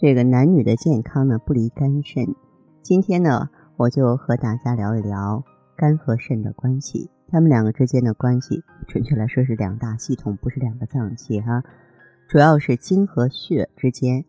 [0.00, 2.34] 这个男女的健康呢不离肝肾，
[2.80, 5.44] 今天呢我就和大家聊一聊
[5.76, 7.10] 肝和肾的关系。
[7.28, 11.62] 他们两个之间的关系，准确来说是两大系统，不是两个脏器哈。
[12.30, 14.24] 主要是精和血之间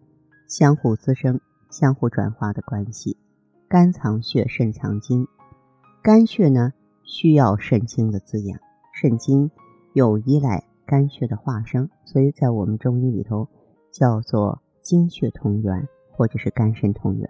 [0.45, 1.39] 相互滋生、
[1.70, 3.15] 相互转化的关系。
[3.70, 5.26] 肝藏血，肾藏精。
[6.01, 6.73] 肝血呢
[7.05, 8.59] 需要肾精的滋养，
[8.93, 9.49] 肾精
[9.93, 13.48] 又依赖肝血的化生，所以在我们中医里头
[13.90, 17.30] 叫做精血同源，或者是肝肾同源。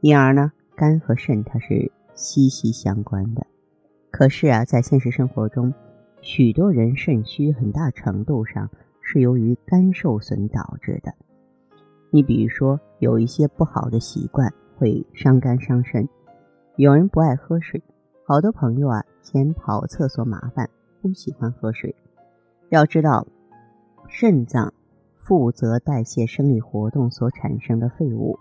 [0.00, 3.46] 因而呢，肝和肾它是息息相关的。
[4.10, 5.72] 可是啊，在现实生活中，
[6.20, 11.12] 许多人肾虚，很大程度上是由于肝受损导致的。
[12.10, 16.08] 你比如说，有一些不好的习惯会伤肝伤肾。
[16.76, 17.82] 有人不爱喝水，
[18.26, 20.68] 好多朋友啊嫌跑厕所麻烦，
[21.02, 21.94] 不喜欢喝水。
[22.68, 23.26] 要知道，
[24.08, 24.72] 肾脏
[25.26, 28.38] 负责代谢生理活动所产生的废物，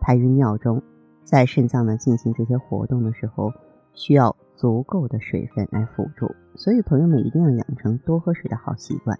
[0.00, 0.82] 排于尿中。
[1.22, 3.52] 在肾脏呢进行这些活动的时候，
[3.94, 4.36] 需要。
[4.56, 9.18] 足够的水分来辅助，所以朋友们一定要养成多喝水的好习惯。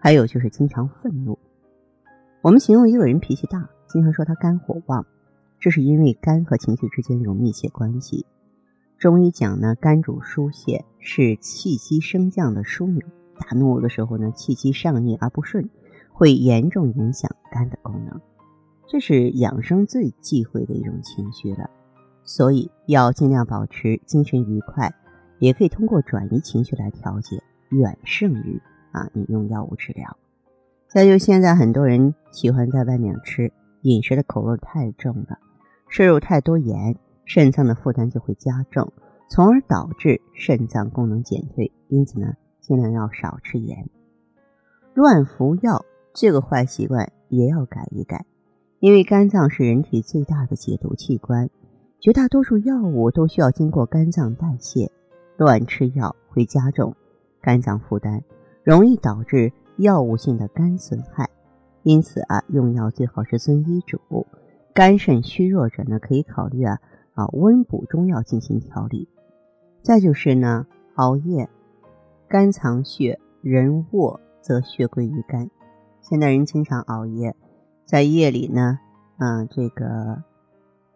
[0.00, 1.36] 还有就是经常愤怒。
[2.40, 5.04] 我们形容一个人脾气大，经常说他肝火旺，
[5.58, 8.24] 这是因为肝和情绪之间有密切关系。
[8.96, 13.04] 中医讲呢，肝主疏泄，是气机升降的枢纽。
[13.36, 15.68] 大怒的时候呢，气机上逆而不顺，
[16.14, 18.20] 会严重影响肝的功能。
[18.86, 21.68] 这是养生最忌讳的一种情绪了。
[22.22, 24.94] 所以要尽量保持精神愉快，
[25.40, 30.16] 也可以通过转移情绪来调节，远胜于啊你用药物治疗。
[30.88, 35.38] 再就现在很多人喜欢在外面吃，饮食的口味太重了，
[35.88, 38.90] 摄入太多盐，肾脏的负担就会加重，
[39.28, 41.72] 从而导致肾脏功能减退。
[41.88, 43.86] 因此呢，尽量要少吃盐。
[44.94, 48.24] 乱服药这个坏习惯也要改一改，
[48.78, 51.50] 因为肝脏是人体最大的解毒器官。
[51.98, 54.88] 绝大多数药物都需要经过肝脏代谢，
[55.36, 56.94] 乱吃药会加重
[57.42, 58.22] 肝脏负担，
[58.62, 61.28] 容易导致药物性的肝损害。
[61.82, 63.98] 因此啊，用药最好是遵医嘱。
[64.72, 66.78] 肝肾虚弱者呢，可以考虑啊
[67.14, 69.08] 啊温补中药进行调理。
[69.82, 71.48] 再就是呢，熬夜，
[72.28, 75.50] 肝藏血，人卧则血归于肝。
[76.06, 77.34] 现代人经常熬夜，
[77.86, 78.78] 在夜里呢，
[79.16, 80.22] 嗯，这个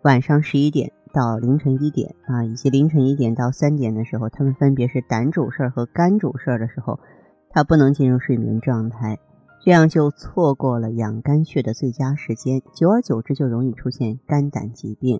[0.02, 0.92] 晚上十一点。
[1.10, 7.00] 到凌晨一点啊，以及凌晨一点到三点的时候，他们分别是胆主事儿和肝主事儿的时候，
[7.48, 9.18] 他不能进入睡眠状态，
[9.64, 15.18] 这样就错过了养肝血的最佳时间，久而久之就容易出现肝胆疾病。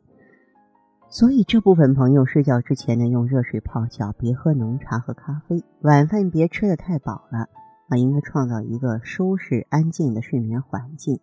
[1.09, 7.49] 所以这部分朋友睡觉之前呢，用热水泡脚，别喝浓茶和咖啡，晚饭别吃的太饱了
[7.89, 11.21] 啊，应该创造一个舒适安静的睡眠环境。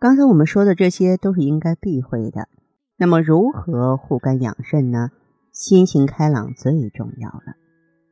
[0.00, 2.48] 刚才我们说的这些都是应该避讳的。
[2.96, 5.10] 那么如何护肝养肾呢？
[5.52, 7.56] 心情开朗最重要了。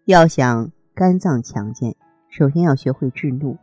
[0.04, 1.94] 要想肝脏强健，
[2.28, 3.56] 首先要学会制怒，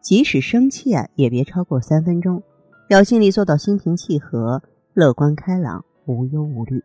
[0.00, 2.42] 即使生气啊，也别超过三分钟。
[2.88, 6.82] 要尽力做到心平气和、乐观开朗、无忧无虑，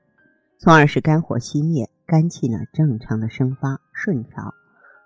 [0.60, 4.54] 从而使肝火熄灭，肝气呢正常的生发顺调。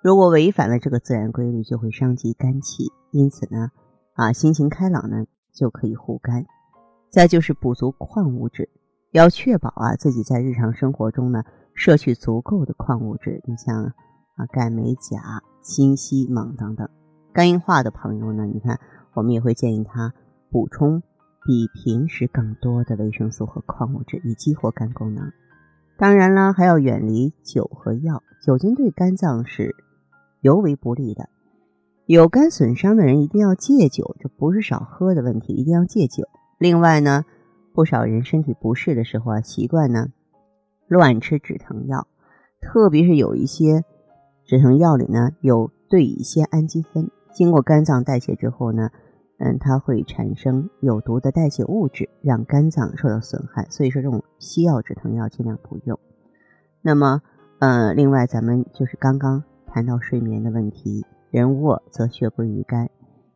[0.03, 2.91] 如果违反了这个自然规律，就会伤及肝气。
[3.11, 3.71] 因此呢，
[4.15, 6.45] 啊，心情开朗呢就可以护肝。
[7.09, 8.69] 再就是补足矿物质，
[9.11, 13.41] 要确保啊自己在日常生活中呢摄取足够的矿物质。
[13.45, 13.93] 你像
[14.35, 16.89] 啊钙、镁、钾、锌、硒、锰等等。
[17.31, 18.81] 肝硬化的朋友呢，你看
[19.13, 20.13] 我们也会建议他
[20.51, 21.01] 补充
[21.45, 25.31] 比平时更多的维生素和矿物质，以激活肝功能。
[25.97, 29.73] 当然了，还要远离酒和药，酒精对肝脏是
[30.43, 31.29] 尤为不利的。
[32.05, 36.27] 有肝损伤的人一定要戒酒，这不是少喝的问题，一定要戒酒。
[36.59, 37.23] 另外呢，
[37.73, 40.07] 不少人身体不适的时候啊，习惯呢
[40.87, 42.05] 乱吃止疼药，
[42.59, 43.85] 特别是有一些
[44.45, 48.89] 止疼药里呢有对乙酰氨基酚，经过肝脏代谢之后呢，
[49.39, 53.65] 嗯，它会产生有毒的代谢物质，让肝脏受到损害。
[53.69, 55.97] 所以说，这种西药止疼药尽量不用。
[56.81, 57.21] 那么，
[57.59, 59.41] 呃，另外咱们就是刚刚
[59.73, 62.91] 谈到睡眠的问题，人卧则血归于肝，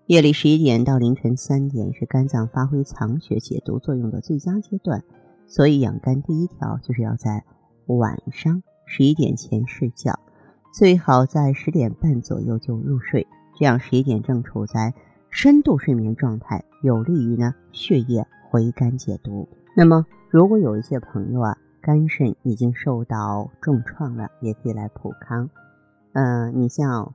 [0.05, 5.03] 夜里十一点到凌晨三点是肝脏发挥藏血解毒作用的最佳阶段，
[5.47, 7.43] 所以养肝第一条就是要在
[7.87, 10.19] 晚上十一点前睡觉，
[10.71, 13.25] 最好在十点半左右就入睡，
[13.57, 14.93] 这样十一点正处在
[15.31, 19.49] 深度睡眠状态，有利于呢血液回肝解毒。
[19.75, 25.49] 那么，如果有一些朋友啊，肝肾已经受到重创了，也可以来普康。
[26.17, 27.13] 嗯，你像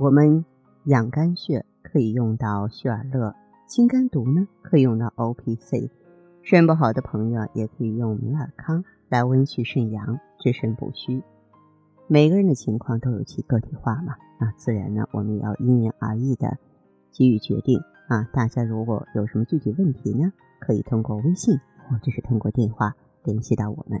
[0.00, 0.44] 我们
[0.86, 1.64] 养肝血。
[1.82, 3.34] 可以用到血尔乐，
[3.66, 5.90] 清肝毒呢可以用到 O P C，
[6.42, 11.20] 肾不好的朋友也可以用美尔康来温煦肾阳、治肾补虚。
[12.06, 16.58] 每个人的情况都有其个体化嘛，啊，自然呢我们也要因人而异的
[17.10, 18.28] 给予决定啊。
[18.32, 21.58] 大家如果有什么具体问题呢，可以通过微信
[21.88, 24.00] 或者是通过电话联系到我们。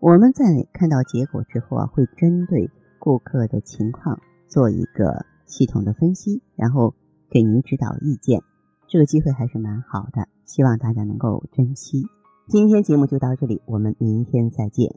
[0.00, 5.26] 我们在看到结果之后啊，会针对顾客的情况做一个。
[5.46, 6.94] 系统的分析，然后
[7.30, 8.42] 给您指导意见，
[8.88, 12.06] 这个机会还是蛮好的，希望大家能够珍惜。
[12.48, 14.96] 今天节目就到这里，我们明天再见。